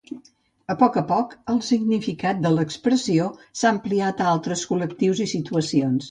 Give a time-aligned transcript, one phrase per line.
[0.73, 3.27] A poc a poc, el significat de l'expressió
[3.59, 5.97] s'ha ampliat a altres col·lectius i situacions.